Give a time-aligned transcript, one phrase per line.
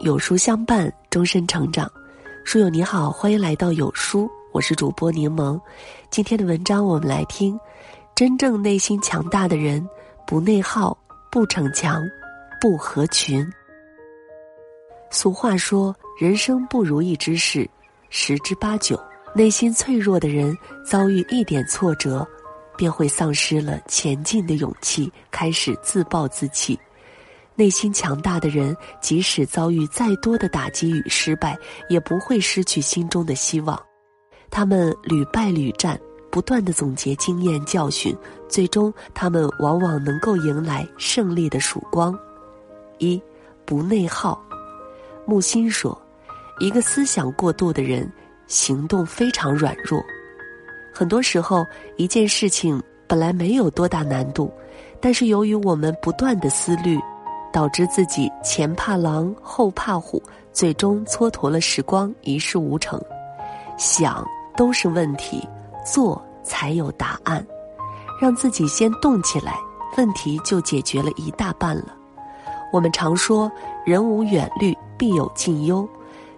[0.00, 1.90] 有书相伴，终身成长。
[2.42, 5.60] 书友你好，欢迎来到有书，我是主播柠檬。
[6.08, 7.58] 今天的文章我们来听：
[8.14, 9.86] 真正内心强大的人，
[10.26, 10.96] 不内耗，
[11.30, 12.02] 不逞强，
[12.58, 13.46] 不合群。
[15.10, 17.68] 俗话说，人生不如意之事
[18.08, 18.98] 十之八九。
[19.34, 22.26] 内心脆弱的人，遭遇一点挫折，
[22.74, 26.80] 便会丧失了前进的勇气，开始自暴自弃。
[27.60, 31.58] 内心强大的人，即使遭遇再多的打击与失败，
[31.90, 33.78] 也不会失去心中的希望。
[34.50, 36.00] 他们屡败屡战，
[36.30, 38.16] 不断的总结经验教训，
[38.48, 42.18] 最终他们往往能够迎来胜利的曙光。
[42.96, 43.20] 一，
[43.66, 44.42] 不内耗。
[45.26, 46.00] 木心说
[46.60, 48.10] ：“一个思想过度的人，
[48.46, 50.02] 行动非常软弱。
[50.94, 51.62] 很多时候，
[51.98, 54.50] 一件事情本来没有多大难度，
[54.98, 56.98] 但是由于我们不断的思虑。”
[57.52, 60.22] 导致自己前怕狼后怕虎，
[60.52, 63.00] 最终蹉跎了时光，一事无成。
[63.76, 64.26] 想
[64.56, 65.46] 都是问题，
[65.84, 67.44] 做才有答案。
[68.20, 69.56] 让自己先动起来，
[69.96, 71.94] 问题就解决了一大半了。
[72.72, 73.50] 我们常说
[73.84, 75.88] “人无远虑，必有近忧”，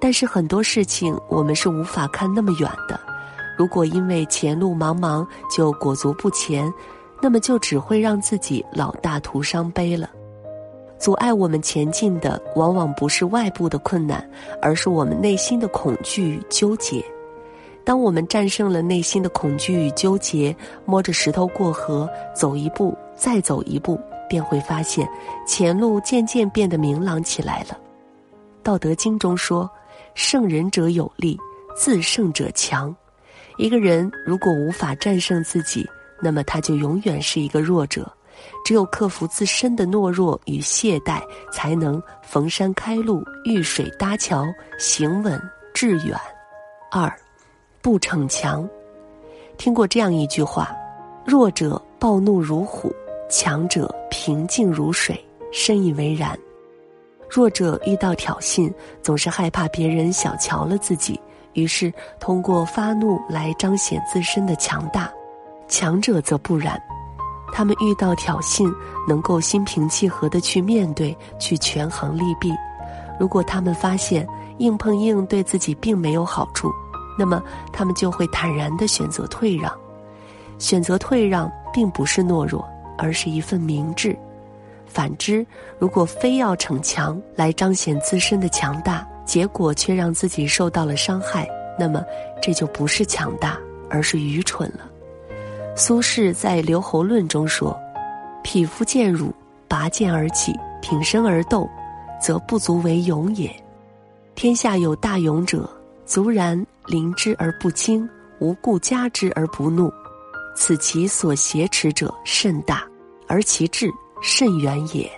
[0.00, 2.98] 但是很多事情我们是无法看那么远的。
[3.56, 6.72] 如果因为前路茫茫就裹足不前，
[7.20, 10.10] 那么就只会让自己老大徒伤悲了。
[10.98, 14.28] 阻碍我们前进的，往往不是外部的困难，
[14.62, 17.04] 而是我们内心的恐惧与纠结。
[17.84, 25.08] 当我们战胜了内心的恐惧与纠结，摸着石头过河，走一步再走一步，便会发现
[25.46, 27.78] 前路渐渐变得明朗起来了。
[28.62, 29.70] 道德经中说
[30.14, 31.38] ：“胜人者有力，
[31.76, 32.94] 自胜者强。”
[33.56, 35.88] 一个人如果无法战胜自己，
[36.20, 38.10] 那么他就永远是一个弱者。
[38.64, 44.46] 只有克服自身的懦弱与懈怠，才能逢山开路、遇水搭桥、
[44.78, 45.40] 行稳
[45.72, 46.18] 致远。
[46.90, 47.12] 二，
[47.82, 48.68] 不逞强。
[49.56, 50.74] 听过这样一句话：
[51.24, 52.94] 弱者暴怒如虎，
[53.28, 55.22] 强者平静如水。
[55.52, 56.38] 深以为然。
[57.30, 58.70] 弱者遇到挑衅，
[59.02, 61.18] 总是害怕别人小瞧了自己，
[61.54, 65.08] 于是通过发怒来彰显自身的强大；
[65.66, 66.78] 强者则不然。
[67.52, 68.72] 他们遇到挑衅，
[69.08, 72.52] 能够心平气和的去面对，去权衡利弊。
[73.18, 74.26] 如果他们发现
[74.58, 76.70] 硬碰硬对自己并没有好处，
[77.18, 77.42] 那么
[77.72, 79.72] 他们就会坦然的选择退让。
[80.58, 82.66] 选择退让并不是懦弱，
[82.98, 84.16] 而是一份明智。
[84.86, 85.46] 反之，
[85.78, 91.48] 如果非要逞强来彰显自身的强大，结果却让自己受到了伤害，
[91.78, 92.02] 那么
[92.40, 93.58] 这就不是强大，
[93.90, 94.80] 而是愚蠢了。
[95.78, 97.78] 苏轼在《留侯论》中说
[98.42, 99.30] ：“匹夫见辱，
[99.68, 101.68] 拔剑而起，挺身而斗，
[102.18, 103.54] 则不足为勇也。
[104.34, 105.68] 天下有大勇者，
[106.06, 109.92] 卒然临之而不惊，无故加之而不怒，
[110.56, 112.82] 此其所挟持者甚大，
[113.26, 113.90] 而其志
[114.22, 115.10] 甚远也。”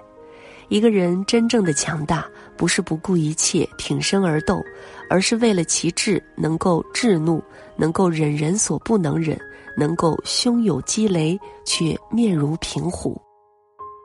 [0.69, 2.27] 一个人真正的强大，
[2.57, 4.61] 不是不顾一切挺身而斗，
[5.09, 7.41] 而是为了其志能够制怒，
[7.77, 9.39] 能够忍人所不能忍。
[9.79, 13.17] 能够胸有积雷却面如平虎，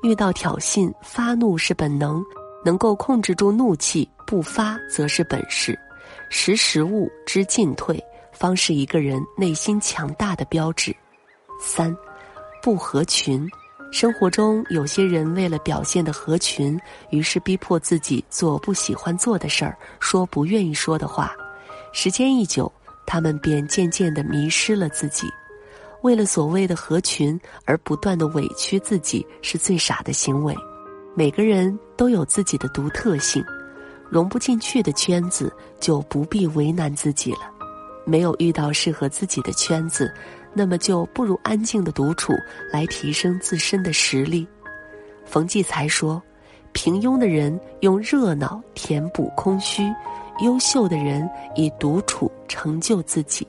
[0.04, 2.24] 遇到挑衅发怒是本能，
[2.64, 5.78] 能够控制住怒气不发则是本事。
[6.30, 8.00] 识时务知进退，
[8.32, 10.96] 方是一个人内心强大的标志。
[11.60, 11.96] 三，
[12.62, 13.50] 不合群。
[13.92, 16.80] 生活中有些人为了表现的合群，
[17.10, 21.36] 于是逼迫自己做不喜欢做的事儿，说不愿意说的话。
[21.92, 22.72] 时间一久，
[23.08, 25.28] 他们便渐渐的迷失了自己。
[26.04, 30.54] 为了所谓的合群而不断的委屈自己，是最傻的行为。
[31.16, 33.42] 每个人都有自己的独特性，
[34.10, 37.50] 融不进去的圈子就不必为难自己了。
[38.06, 40.14] 没有遇到适合自己的圈子，
[40.54, 42.34] 那么就不如安静的独处
[42.70, 44.46] 来提升自身的实力。
[45.24, 46.22] 冯骥才说
[46.74, 49.84] ：“平庸的人用热闹填补空虚，
[50.42, 53.48] 优秀的人以独处成就自己。”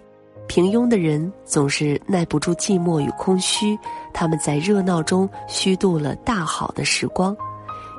[0.55, 3.77] 平庸的人总是耐不住寂寞与空虚，
[4.13, 7.35] 他们在热闹中虚度了大好的时光；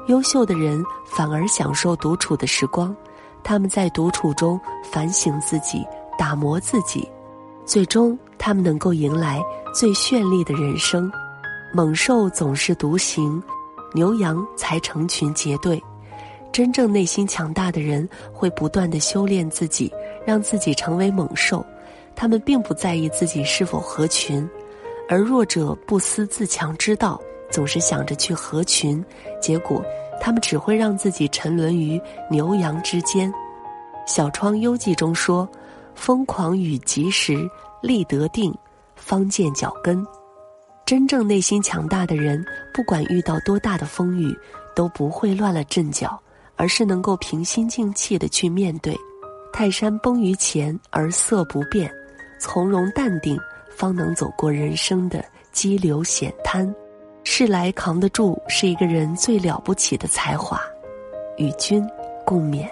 [0.08, 2.96] 优秀的人反而享受独处的时光，
[3.44, 4.58] 他们在独处中
[4.90, 5.86] 反省自己、
[6.18, 7.06] 打磨自己，
[7.66, 9.44] 最终他们能够迎来
[9.74, 11.12] 最绚丽的人生。
[11.74, 13.44] 猛兽总是独行，
[13.94, 15.84] 牛羊才成群结队。
[16.54, 19.92] 真正内心强大的人会不断的修炼自己，
[20.26, 21.62] 让自己成为猛兽。
[22.16, 24.48] 他们并不在意自己是否合群，
[25.10, 27.22] 而弱者不思自强之道，
[27.52, 29.04] 总是想着去合群，
[29.42, 29.84] 结果
[30.22, 32.02] 他们只会让自己沉沦于
[32.32, 33.32] 牛羊之间。
[34.08, 35.48] 小窗幽记中说
[35.94, 37.50] ：“疯狂与及时，
[37.82, 38.56] 立得定，
[38.96, 40.06] 方见脚跟。”
[40.86, 44.38] 真正内心强大的人，不管遇到多大的风雨，
[44.76, 46.20] 都不会乱了阵脚，
[46.56, 48.96] 而是能够平心静气的去面对。
[49.52, 51.92] 泰山崩于前而色不变，
[52.48, 53.36] 从容淡定，
[53.76, 56.74] 方能走过人生的激流险滩。
[57.24, 60.62] 事来扛得住，是一个人最了不起的才华。
[61.38, 61.84] 与君
[62.24, 62.70] 共勉。